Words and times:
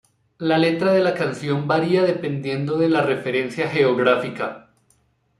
La 0.39 0.57
letra 0.57 0.93
de 0.93 1.03
la 1.03 1.13
canción 1.13 1.67
varía 1.67 2.01
dependiendo 2.01 2.75
de 2.79 2.89
la 2.89 3.01
referencia 3.03 3.69
geográfica. 3.69 4.71